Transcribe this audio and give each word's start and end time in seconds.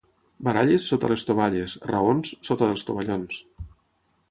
Baralles, 0.45 0.87
sota 0.93 1.11
les 1.11 1.25
tovalles; 1.27 1.77
raons, 1.91 2.33
sota 2.51 2.73
dels 2.73 2.89
tovallons. 2.91 3.41